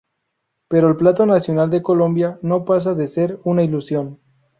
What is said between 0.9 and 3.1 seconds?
plato nacional de Colombia no pasa de